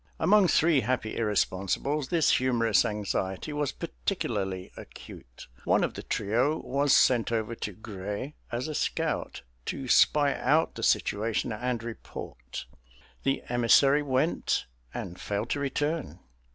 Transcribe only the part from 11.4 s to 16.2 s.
and report. The emissary went, and failed to return.